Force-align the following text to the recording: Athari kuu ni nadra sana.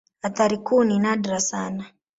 Athari 0.21 0.57
kuu 0.57 0.83
ni 0.83 0.99
nadra 0.99 1.39
sana. 1.39 1.85